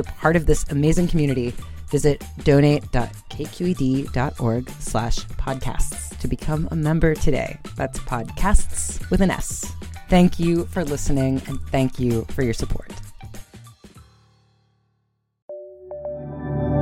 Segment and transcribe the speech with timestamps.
[0.00, 1.54] a part of this amazing community,
[1.90, 7.58] visit donate.kqed.org slash podcasts to become a member today.
[7.76, 9.70] That's podcasts with an S.
[10.08, 12.92] Thank you for listening and thank you for your support.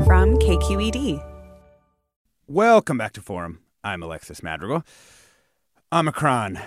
[0.06, 1.22] From KQED.
[2.46, 3.60] Welcome back to Forum.
[3.84, 4.82] I'm Alexis Madrigal.
[5.92, 6.58] Omicron,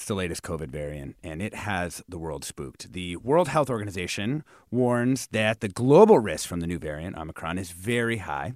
[0.00, 2.94] it's the latest COVID variant, and it has the world spooked.
[2.94, 7.70] The World Health Organization warns that the global risk from the new variant, Omicron, is
[7.70, 8.54] very high.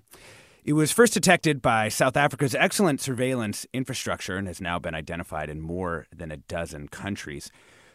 [0.64, 5.50] It was first detected by South Africa's excellent surveillance infrastructure and has now been identified
[5.50, 7.50] in more than a dozen countries.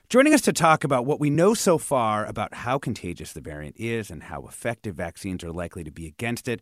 [0.10, 3.78] Joining us to talk about what we know so far about how contagious the variant
[3.80, 6.62] is and how effective vaccines are likely to be against it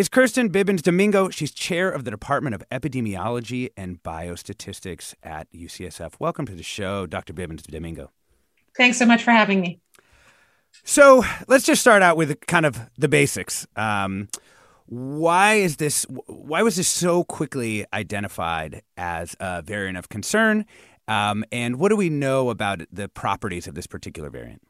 [0.00, 1.28] is Kirsten Bibbins Domingo.
[1.28, 6.14] She's chair of the Department of Epidemiology and Biostatistics at UCSF.
[6.18, 7.34] Welcome to the show, Dr.
[7.34, 8.10] Bibbins Domingo.
[8.74, 9.78] Thanks so much for having me.
[10.84, 13.66] So let's just start out with kind of the basics.
[13.76, 14.30] Um,
[14.86, 16.06] why is this?
[16.24, 20.64] Why was this so quickly identified as a variant of concern?
[21.08, 24.62] Um, and what do we know about the properties of this particular variant?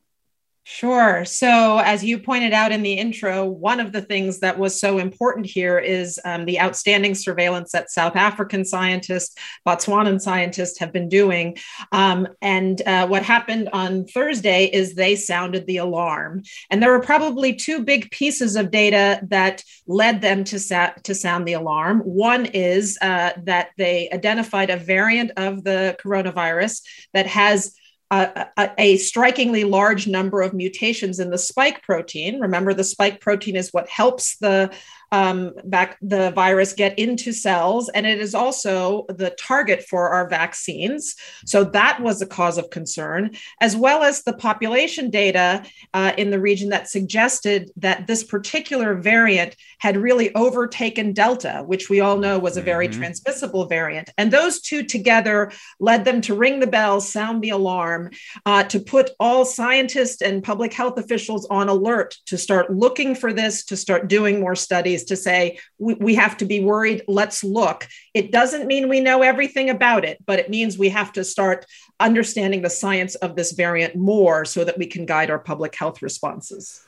[0.72, 1.24] Sure.
[1.24, 4.98] So, as you pointed out in the intro, one of the things that was so
[4.98, 9.34] important here is um, the outstanding surveillance that South African scientists,
[9.66, 11.56] Botswanan scientists have been doing.
[11.90, 16.44] Um, and uh, what happened on Thursday is they sounded the alarm.
[16.70, 21.16] And there were probably two big pieces of data that led them to, sa- to
[21.16, 21.98] sound the alarm.
[21.98, 26.82] One is uh, that they identified a variant of the coronavirus
[27.12, 27.74] that has
[28.10, 32.40] a, a, strikingly large number of mutations in the spike protein.
[32.40, 34.72] Remember, the spike protein is what helps the
[35.12, 40.28] um, back the virus get into cells, and it is also the target for our
[40.28, 41.16] vaccines.
[41.46, 46.30] So that was a cause of concern, as well as the population data uh, in
[46.30, 52.18] the region that suggested that this particular variant had really overtaken Delta, which we all
[52.18, 53.00] know was a very mm-hmm.
[53.00, 54.10] transmissible variant.
[54.16, 55.50] And those two together
[55.80, 58.10] led them to ring the bell, sound the alarm,
[58.46, 63.32] uh, to put all scientists and public health officials on alert to start looking for
[63.32, 67.42] this, to start doing more studies to say we, we have to be worried let's
[67.44, 71.24] look it doesn't mean we know everything about it but it means we have to
[71.24, 71.66] start
[71.98, 76.02] understanding the science of this variant more so that we can guide our public health
[76.02, 76.82] responses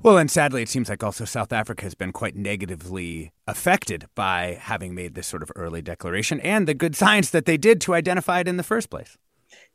[0.00, 4.56] well, and sadly, it seems like also South Africa has been quite negatively affected by
[4.60, 7.94] having made this sort of early declaration and the good science that they did to
[7.94, 9.18] identify it in the first place.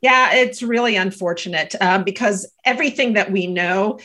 [0.04, 3.98] Yeah, it's really unfortunate um, because everything that we know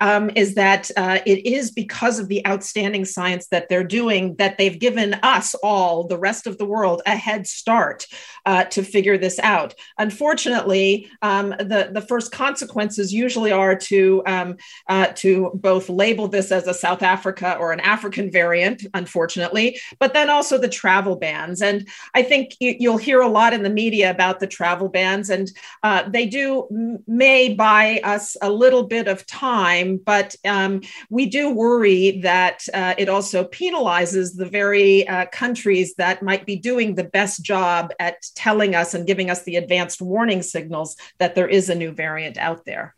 [0.00, 4.58] um, is that uh, it is because of the outstanding science that they're doing that
[4.58, 8.08] they've given us all, the rest of the world, a head start
[8.46, 9.76] uh, to figure this out.
[9.96, 14.56] Unfortunately, um, the the first consequences usually are to um,
[14.88, 20.14] uh, to both label this as a South Africa or an African variant, unfortunately, but
[20.14, 21.62] then also the travel bans.
[21.62, 25.30] And I think you, you'll hear a lot in the media about the travel bans
[25.30, 30.80] and and uh, they do may buy us a little bit of time, but um,
[31.10, 36.56] we do worry that uh, it also penalizes the very uh, countries that might be
[36.56, 41.34] doing the best job at telling us and giving us the advanced warning signals that
[41.34, 42.94] there is a new variant out there.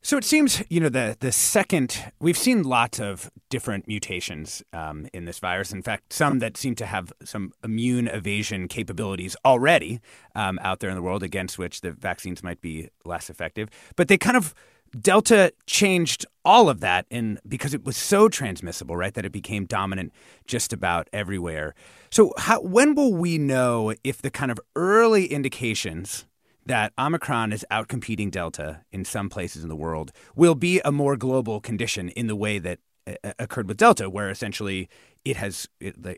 [0.00, 5.08] So it seems, you know, the the second we've seen lots of different mutations um,
[5.12, 5.72] in this virus.
[5.72, 10.00] In fact, some that seem to have some immune evasion capabilities already
[10.34, 13.68] um, out there in the world, against which the vaccines might be less effective.
[13.96, 14.54] But they kind of
[14.98, 19.66] Delta changed all of that and because it was so transmissible, right, that it became
[19.66, 20.12] dominant
[20.46, 21.74] just about everywhere.
[22.10, 26.24] So how, when will we know if the kind of early indications
[26.68, 31.16] that Omicron is outcompeting Delta in some places in the world will be a more
[31.16, 34.88] global condition in the way that uh, uh occurred with Delta, where essentially
[35.24, 35.68] it has,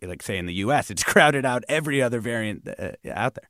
[0.03, 3.49] like say in the US, it's crowded out every other variant uh, out there.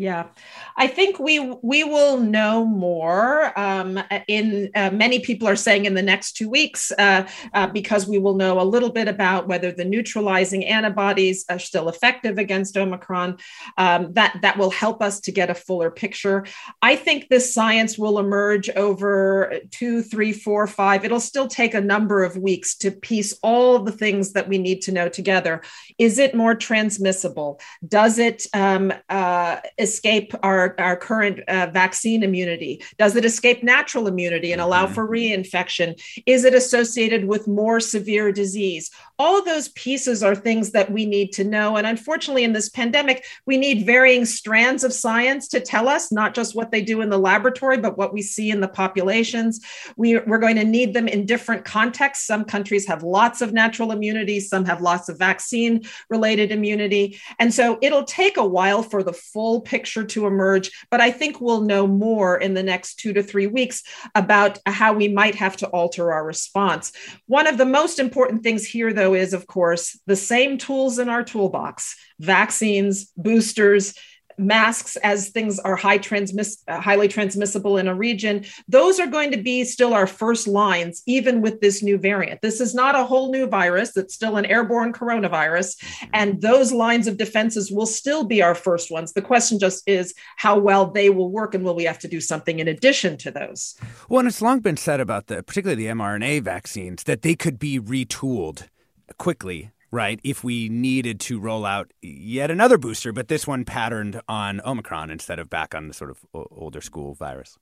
[0.00, 0.28] Yeah,
[0.76, 3.58] I think we we will know more.
[3.58, 3.98] Um,
[4.28, 8.20] in uh, many people are saying in the next two weeks uh, uh, because we
[8.20, 13.38] will know a little bit about whether the neutralizing antibodies are still effective against Omicron.
[13.76, 16.46] Um, that that will help us to get a fuller picture.
[16.80, 21.04] I think this science will emerge over two, three, four, five.
[21.04, 24.80] It'll still take a number of weeks to piece all the things that we need
[24.82, 25.60] to know together.
[25.98, 27.60] Is it more transmissible?
[27.84, 29.56] Does it um, uh,
[29.88, 32.72] escape our, our current uh, vaccine immunity?
[32.98, 34.94] Does it escape natural immunity and allow mm-hmm.
[34.94, 35.88] for reinfection?
[36.26, 38.90] Is it associated with more severe disease?
[39.18, 41.76] All of those pieces are things that we need to know.
[41.76, 46.34] And unfortunately, in this pandemic, we need varying strands of science to tell us not
[46.34, 49.60] just what they do in the laboratory, but what we see in the populations.
[49.96, 52.26] We, we're going to need them in different contexts.
[52.26, 57.18] Some countries have lots of natural immunity, some have lots of vaccine related immunity.
[57.38, 60.72] And so it'll take a while for the full picture picture to emerge.
[60.90, 63.84] But I think we'll know more in the next two to three weeks
[64.16, 66.90] about how we might have to alter our response.
[67.26, 71.08] One of the most important things here, though, is, of course, the same tools in
[71.08, 73.94] our toolbox vaccines, boosters,
[74.38, 79.30] masks as things are high transmiss- uh, highly transmissible in a region those are going
[79.30, 82.42] to be still our first lines even with this new variant.
[82.42, 83.96] This is not a whole new virus.
[83.96, 86.10] It's still an airborne coronavirus mm-hmm.
[86.12, 89.12] and those lines of defenses will still be our first ones.
[89.12, 92.20] The question just is how well they will work and will we have to do
[92.20, 93.76] something in addition to those.
[94.08, 97.58] Well and it's long been said about the particularly the mrna vaccines that they could
[97.58, 98.68] be retooled
[99.16, 100.20] quickly right?
[100.22, 105.10] If we needed to roll out yet another booster, but this one patterned on Omicron
[105.10, 107.58] instead of back on the sort of older school virus.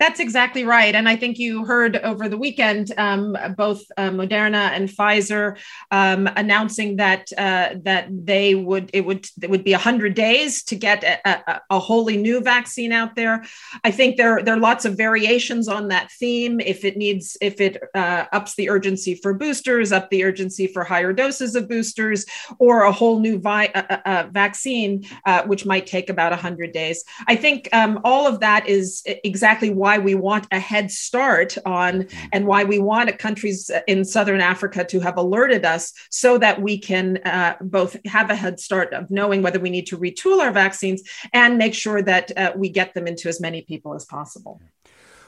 [0.00, 0.94] That's exactly right.
[0.94, 5.58] And I think you heard over the weekend um, both uh, Moderna and Pfizer
[5.90, 10.76] um, announcing that uh, that they would it would it would be hundred days to
[10.76, 13.44] get a, a, a, wholly new vaccine out there.
[13.84, 16.60] I think there there are lots of variations on that theme.
[16.60, 20.82] If it needs if it uh, ups the urgency for boosters, up the urgency for
[20.82, 22.24] higher doses of boosters,
[22.58, 27.04] or a whole new vi- vaccine, uh, which might take about hundred days.
[27.26, 31.58] I think um, all of that is exactly why why we want a head start
[31.66, 32.28] on mm-hmm.
[32.32, 36.78] and why we want countries in southern africa to have alerted us so that we
[36.78, 40.52] can uh, both have a head start of knowing whether we need to retool our
[40.52, 41.02] vaccines
[41.32, 44.60] and make sure that uh, we get them into as many people as possible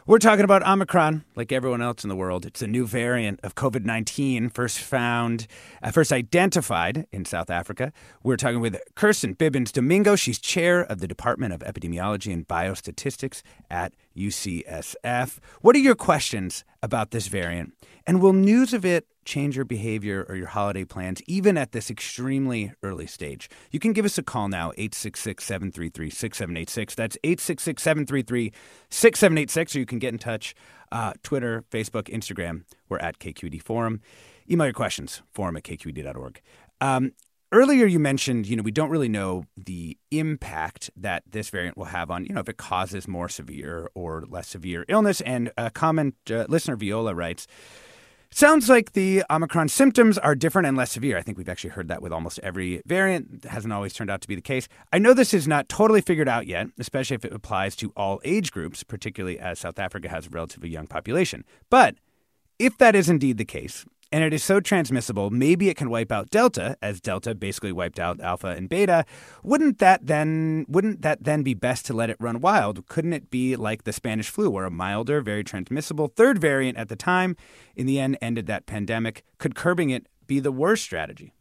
[0.05, 2.45] we're talking about Omicron, like everyone else in the world.
[2.45, 5.47] It's a new variant of COVID 19, first found,
[5.81, 7.93] uh, first identified in South Africa.
[8.21, 10.17] We're talking with Kirsten Bibbins Domingo.
[10.17, 15.39] She's chair of the Department of Epidemiology and Biostatistics at UCSF.
[15.61, 17.75] What are your questions about this variant?
[18.07, 21.91] And will news of it change your behavior or your holiday plans, even at this
[21.91, 23.49] extremely early stage?
[23.71, 26.95] You can give us a call now, 866 733 6786.
[26.95, 28.53] That's 866 733
[28.91, 30.55] 6786, or you can get in touch
[30.91, 32.65] uh, Twitter, Facebook, Instagram.
[32.89, 34.01] We're at KQED Forum.
[34.51, 36.41] Email your questions, forum at kqed.org.
[36.81, 37.13] Um,
[37.53, 41.87] earlier you mentioned you know we don't really know the impact that this variant will
[41.87, 45.71] have on you know if it causes more severe or less severe illness and a
[45.71, 47.47] comment uh, listener viola writes
[48.35, 51.19] Sounds like the Omicron symptoms are different and less severe.
[51.19, 53.45] I think we've actually heard that with almost every variant.
[53.45, 54.69] It hasn't always turned out to be the case.
[54.91, 58.23] I know this is not totally figured out yet, especially if it applies to all
[58.25, 61.45] age groups, particularly as South Africa has a relatively young population.
[61.69, 61.97] But
[62.59, 66.13] if that is indeed the case, and it is so transmissible, maybe it can wipe
[66.13, 69.05] out delta as delta basically wiped out alpha and beta.
[69.43, 72.87] Wouldn't that then wouldn't that then be best to let it run wild?
[72.87, 76.89] Couldn't it be like the Spanish flu where a milder, very transmissible third variant at
[76.89, 77.37] the time
[77.75, 79.25] in the end ended that pandemic?
[79.39, 81.33] Could curbing it be the worst strategy?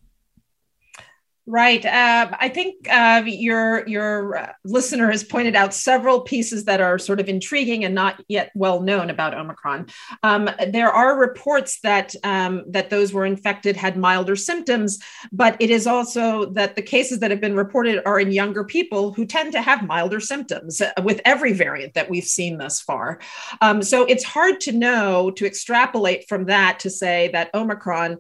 [1.51, 1.85] Right.
[1.85, 6.97] Uh, I think uh, your your uh, listener has pointed out several pieces that are
[6.97, 9.87] sort of intriguing and not yet well known about Omicron.
[10.23, 14.99] Um, there are reports that um, that those were infected had milder symptoms,
[15.33, 19.11] but it is also that the cases that have been reported are in younger people
[19.11, 23.19] who tend to have milder symptoms uh, with every variant that we've seen thus far.
[23.59, 28.19] Um, so it's hard to know to extrapolate from that to say that Omicron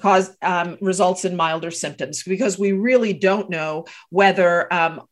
[0.00, 5.02] cause um, results in milder symptoms because we really don't know whether um,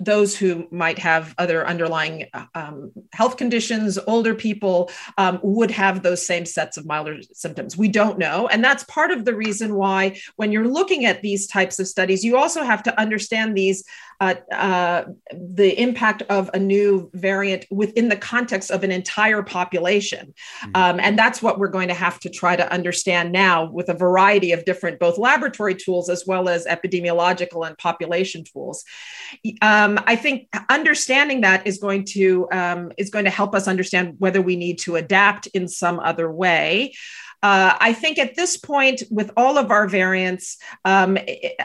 [0.00, 6.26] those who might have other underlying um, health conditions, older people, um, would have those
[6.26, 7.76] same sets of milder symptoms.
[7.76, 8.48] We don't know.
[8.48, 12.24] And that's part of the reason why, when you're looking at these types of studies,
[12.24, 13.84] you also have to understand these
[14.20, 20.34] uh, uh, the impact of a new variant within the context of an entire population.
[20.62, 20.70] Mm-hmm.
[20.74, 23.94] Um, and that's what we're going to have to try to understand now with a
[23.94, 28.84] variety of different both laboratory tools as well as epidemiological and population tools.
[29.62, 34.16] Um, I think understanding that is going to um, is going to help us understand
[34.18, 36.94] whether we need to adapt in some other way.
[37.42, 40.56] Uh, I think at this point, with all of our variants,
[40.86, 41.60] um, it,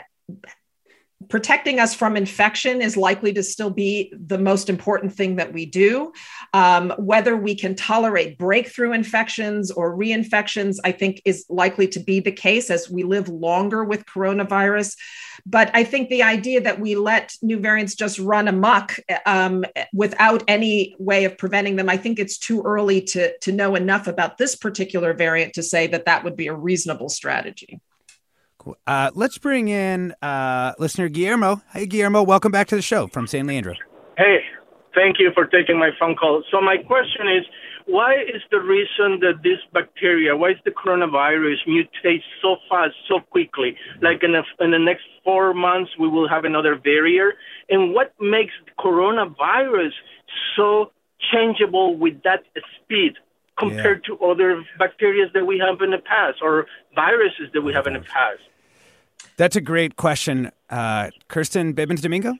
[1.27, 5.65] protecting us from infection is likely to still be the most important thing that we
[5.65, 6.13] do.
[6.53, 12.21] Um, whether we can tolerate breakthrough infections or reinfections, I think is likely to be
[12.21, 14.95] the case as we live longer with coronavirus.
[15.45, 20.43] But I think the idea that we let new variants just run amok um, without
[20.47, 24.37] any way of preventing them, I think it's too early to, to know enough about
[24.37, 27.81] this particular variant to say that that would be a reasonable strategy.
[28.59, 28.77] Cool.
[28.85, 31.61] Uh, let's bring in uh, listener Guillermo.
[31.73, 33.73] Hey, Guillermo, welcome back to the show from San Leandro.
[34.17, 34.39] Hey,
[34.93, 36.43] thank you for taking my phone call.
[36.51, 37.45] So my question is,
[37.85, 43.21] why is the reason that this bacteria, why is the coronavirus mutate so fast, so
[43.31, 43.77] quickly?
[44.01, 47.35] Like in, a, in the next four months, we will have another variant.
[47.69, 49.93] And what makes coronavirus
[50.55, 50.91] so
[51.31, 52.43] changeable with that
[52.75, 53.13] speed?
[53.59, 54.15] Compared yeah.
[54.15, 57.93] to other bacteria that we have in the past or viruses that we have in
[57.93, 58.39] the past?
[59.37, 60.51] That's a great question.
[60.69, 62.33] Uh, Kirsten Bibbins Domingo?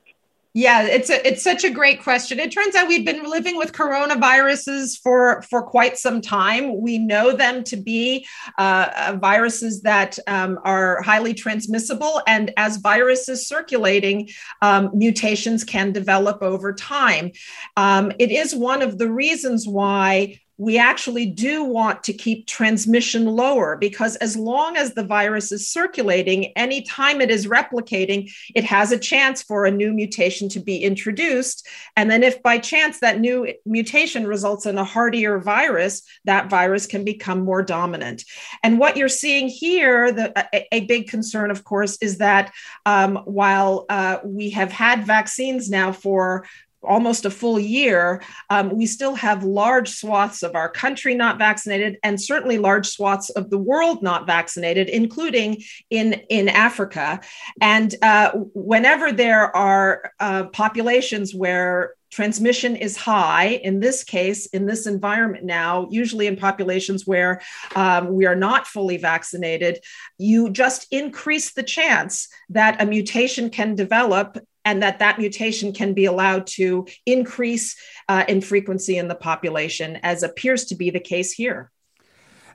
[0.55, 2.39] Yeah, it's a, it's such a great question.
[2.39, 6.81] It turns out we've been living with coronaviruses for for quite some time.
[6.81, 8.25] We know them to be
[8.57, 14.29] uh, uh, viruses that um, are highly transmissible, and as viruses circulating,
[14.63, 17.31] um, mutations can develop over time.
[17.77, 23.25] Um, it is one of the reasons why we actually do want to keep transmission
[23.25, 28.91] lower because as long as the virus is circulating, anytime it is replicating, it has
[28.91, 31.65] a chance for a new mutation to be introduced.
[31.95, 36.85] And then, if by chance that new mutation results in a hardier virus, that virus
[36.85, 38.25] can become more dominant.
[38.61, 42.51] And what you're seeing here, the, a, a big concern, of course, is that
[42.85, 46.45] um, while uh, we have had vaccines now for
[46.81, 51.97] almost a full year, um, we still have large swaths of our country not vaccinated,
[52.03, 57.19] and certainly large swaths of the world not vaccinated, including in, in Africa.
[57.61, 64.65] And uh, whenever there are uh, populations where transmission is high in this case in
[64.65, 67.39] this environment now usually in populations where
[67.75, 69.79] um, we are not fully vaccinated
[70.17, 75.95] you just increase the chance that a mutation can develop and that that mutation can
[75.95, 77.75] be allowed to increase
[78.07, 81.71] uh, in frequency in the population, as appears to be the case here.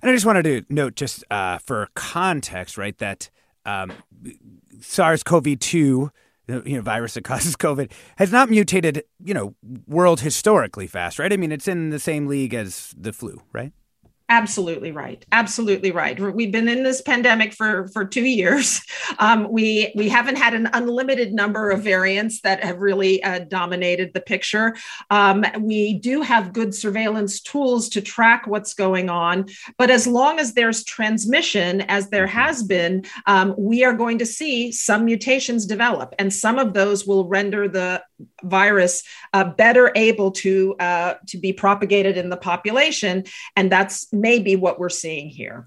[0.01, 3.31] And I just wanted to note, just uh, for context, right, that
[3.67, 3.93] um,
[4.81, 6.11] SARS-CoV-2, you
[6.47, 9.57] know, virus that causes COVID, has not mutated, you know,
[9.89, 11.33] world historically fast, right?
[11.33, 13.73] I mean, it's in the same league as the flu, right?
[14.31, 15.23] Absolutely right.
[15.33, 16.19] Absolutely right.
[16.19, 18.81] We've been in this pandemic for for two years.
[19.19, 24.13] Um, we we haven't had an unlimited number of variants that have really uh, dominated
[24.13, 24.75] the picture.
[25.11, 29.47] Um, we do have good surveillance tools to track what's going on,
[29.79, 34.27] but as long as there's transmission, as there has been, um, we are going to
[34.27, 38.03] see some mutations develop, and some of those will render the
[38.43, 39.03] virus
[39.33, 43.23] uh, better able to uh, to be propagated in the population,
[43.55, 45.67] and that's maybe what we're seeing here.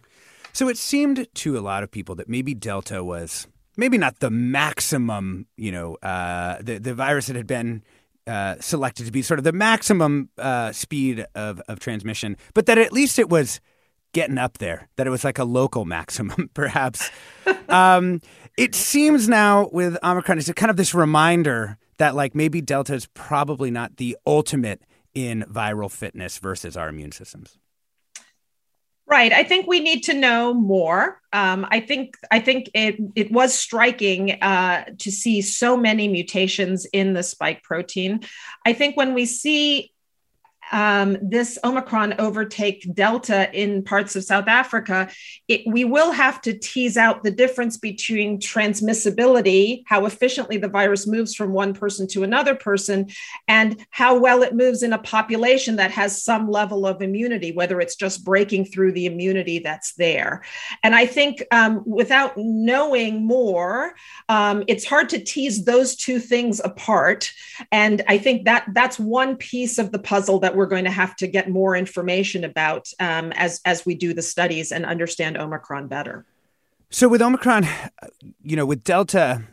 [0.54, 4.32] So it seemed to a lot of people that maybe Delta was maybe not the
[4.32, 7.84] maximum, you know, uh, the the virus that had been.
[8.26, 12.78] Uh, selected to be sort of the maximum uh, speed of, of transmission, but that
[12.78, 13.62] at least it was
[14.12, 17.10] getting up there, that it was like a local maximum, perhaps.
[17.70, 18.20] um,
[18.58, 23.06] it seems now with Omicron, it's kind of this reminder that like maybe Delta is
[23.14, 24.82] probably not the ultimate
[25.14, 27.58] in viral fitness versus our immune systems.
[29.10, 29.32] Right.
[29.32, 31.22] I think we need to know more.
[31.32, 36.86] Um, I think I think it it was striking uh, to see so many mutations
[36.92, 38.20] in the spike protein.
[38.66, 39.94] I think when we see
[40.72, 45.10] um, this Omicron overtake Delta in parts of South Africa,
[45.48, 51.08] it, we will have to tease out the difference between transmissibility, how efficiently the virus
[51.08, 53.10] moves from one person to another person,
[53.48, 57.80] and how well it moves in a population that has some level of immunity, whether
[57.80, 60.44] it's just breaking through the immunity that's there.
[60.84, 63.94] And I think um, without knowing more,
[64.28, 67.32] um, it's hard to tease those two things apart.
[67.72, 71.16] And I think that that's one piece of the puzzle that we're going to have
[71.18, 75.88] to get more information about um, as as we do the studies and understand Omicron
[75.88, 76.26] better.
[76.90, 77.68] So with Omicron,
[78.42, 79.44] you know, with Delta,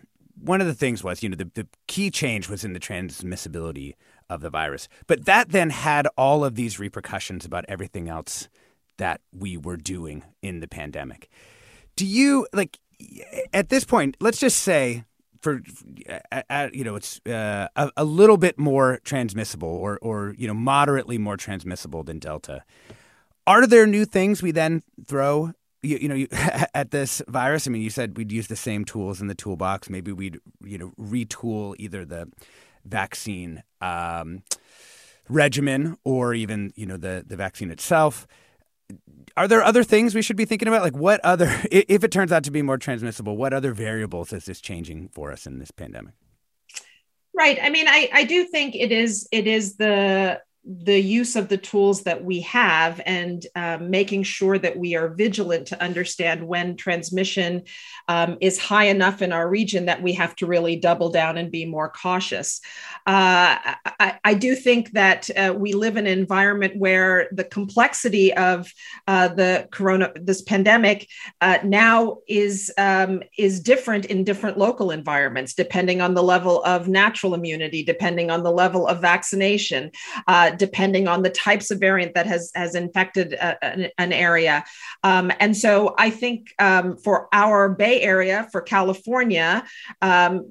[0.41, 3.95] one of the things was, you know, the, the key change was in the transmissibility
[4.31, 4.89] of the virus.
[5.07, 8.49] But that then had all of these repercussions about everything else
[8.99, 11.29] that we were doing in the pandemic.
[11.97, 12.79] Do you like
[13.53, 15.05] at this point, let's just say
[15.45, 15.61] for
[16.49, 20.55] uh, you know it's uh, a, a, little bit more transmissible or or you know
[20.55, 22.65] moderately more transmissible than delta.
[23.47, 26.29] Are there new things we then throw you, you know you,
[26.75, 27.69] at this virus?
[27.69, 29.91] I mean you said we'd use the same tools in the toolbox.
[29.91, 32.27] Maybe we'd you know retool either the
[32.87, 34.43] vaccine um,
[35.29, 38.27] regimen or even you know the the vaccine itself
[39.37, 40.83] are there other things we should be thinking about?
[40.83, 44.45] Like, what other, if it turns out to be more transmissible, what other variables is
[44.45, 46.15] this changing for us in this pandemic?
[47.37, 47.59] Right.
[47.61, 51.59] I mean, I, I do think it is it is the the use of the
[51.59, 56.75] tools that we have and um, making sure that we are vigilant to understand when
[56.77, 57.63] transmission
[58.09, 61.51] um, is high enough in our region that we have to really double down and
[61.51, 62.61] be more cautious.
[63.07, 63.61] Uh,
[64.01, 68.73] I, I, do think that uh, we live in an environment where the complexity of
[69.07, 71.09] uh, the corona, this pandemic,
[71.43, 76.89] uh, now is um, is different in different local environments, depending on the level of
[76.89, 79.91] natural immunity, depending on the level of vaccination
[80.55, 84.65] uh, depending on the types of variant that has has infected a, an, an, area.
[85.03, 89.65] Um, and so I think um, for our Bay Area, for California,
[90.03, 90.47] um,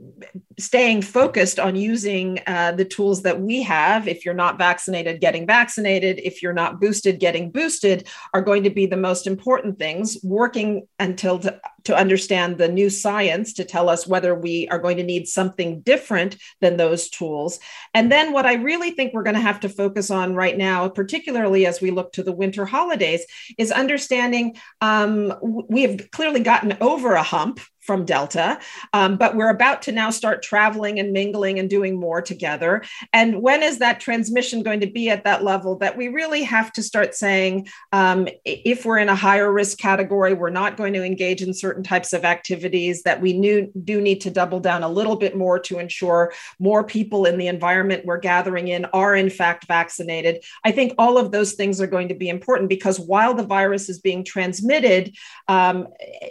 [0.60, 5.48] staying focused on using uh, the tools that we have, if you're not vaccinated, getting
[5.48, 10.17] vaccinated, if you're not boosted, getting boosted, are going to be the most important things.
[10.24, 14.98] Working until to, to understand the new science to tell us whether we are going
[14.98, 17.60] to need something different than those tools.
[17.93, 20.89] And then what I really think we're going to have to focus on right now,
[20.89, 23.25] particularly as we look to the winter holidays,
[23.57, 28.60] is understanding um, we have clearly gotten over a hump from Delta,
[28.94, 32.82] um, but we're about to now start traveling and mingling and doing more together.
[33.12, 36.72] And when is that transmission going to be at that level that we really have
[36.74, 41.04] to start saying, um, if we're in a higher risk category, we're not going to
[41.04, 44.89] engage in certain types of activities, that we knew, do need to double down a
[44.89, 49.30] little bit more to ensure more people in the environment we're gathering in are in
[49.30, 50.43] fact vaccinated.
[50.63, 53.89] I think all of those things are going to be important because while the virus
[53.89, 55.15] is being transmitted
[55.50, 55.88] um,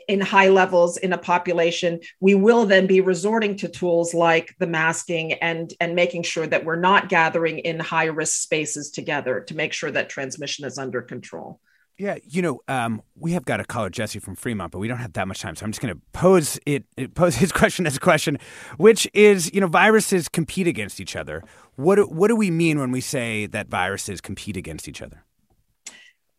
[0.08, 4.54] in high levels in a population, population, we will then be resorting to tools like
[4.58, 9.40] the masking and, and making sure that we're not gathering in high risk spaces together
[9.40, 11.60] to make sure that transmission is under control.
[11.98, 14.98] Yeah, you know, um, we have got a caller, Jesse from Fremont, but we don't
[14.98, 17.96] have that much time, so I'm just going to pose it, pose his question as
[17.96, 18.38] a question,
[18.76, 21.42] which is, you know, viruses compete against each other.
[21.74, 25.24] What what do we mean when we say that viruses compete against each other?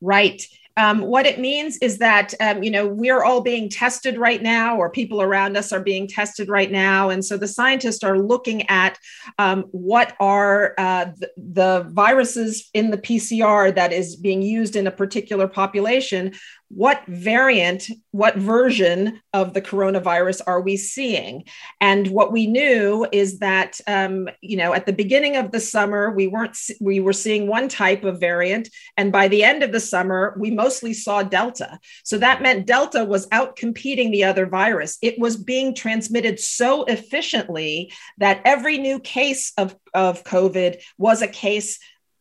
[0.01, 0.41] Right.
[0.75, 4.77] Um, what it means is that, um, you know, we're all being tested right now,
[4.77, 7.09] or people around us are being tested right now.
[7.09, 8.97] And so the scientists are looking at
[9.37, 14.87] um, what are uh, the, the viruses in the PCR that is being used in
[14.87, 16.33] a particular population
[16.75, 21.43] what variant, what version of the coronavirus are we seeing?
[21.79, 26.11] And what we knew is that, um, you know, at the beginning of the summer,
[26.11, 28.69] we weren't, we were seeing one type of variant.
[28.97, 31.79] And by the end of the summer, we mostly saw Delta.
[32.03, 34.97] So that meant Delta was out competing the other virus.
[35.01, 41.27] It was being transmitted so efficiently that every new case of, of COVID was a
[41.27, 41.79] case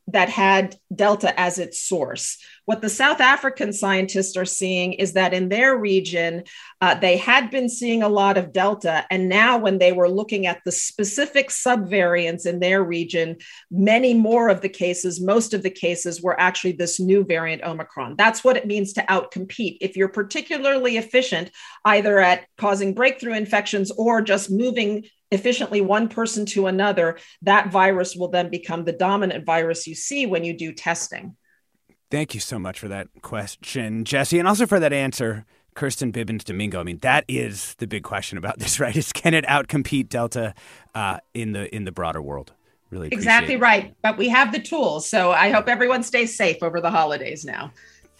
[0.08, 2.38] that had Delta as its source.
[2.64, 6.44] What the South African scientists are seeing is that in their region,
[6.80, 9.04] uh, they had been seeing a lot of Delta.
[9.10, 13.36] And now, when they were looking at the specific subvariants in their region,
[13.70, 18.16] many more of the cases, most of the cases were actually this new variant Omicron.
[18.16, 19.78] That's what it means to outcompete.
[19.80, 21.50] If you're particularly efficient,
[21.84, 28.14] either at causing breakthrough infections or just moving efficiently one person to another, that virus
[28.14, 31.36] will then become the dominant virus you see when you do testing.
[32.10, 36.44] Thank you so much for that question, Jesse, and also for that answer, Kirsten Bibbins
[36.44, 36.78] Domingo.
[36.78, 38.94] I mean, that is the big question about this, right?
[38.94, 40.54] Is can it outcompete Delta
[40.94, 42.52] uh, in the in the broader world?
[42.90, 43.60] Really exactly it.
[43.60, 43.94] right.
[44.02, 47.72] But we have the tools, so I hope everyone stays safe over the holidays now.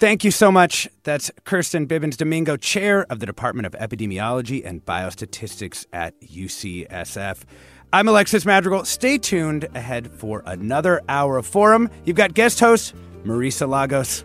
[0.03, 0.88] Thank you so much.
[1.05, 7.45] That's Kirsten Bibbins Domingo, chair of the Department of Epidemiology and Biostatistics at UCSF.
[7.93, 8.85] I'm Alexis Madrigal.
[8.85, 11.88] Stay tuned ahead for another hour of Forum.
[12.05, 14.25] You've got guest host Marisa Lagos.